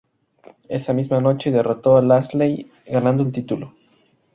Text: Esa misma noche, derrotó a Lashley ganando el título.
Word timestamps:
Esa 0.67 0.93
misma 0.93 1.21
noche, 1.21 1.51
derrotó 1.51 1.95
a 1.95 2.01
Lashley 2.01 2.71
ganando 2.87 3.21
el 3.21 3.31
título. 3.31 3.75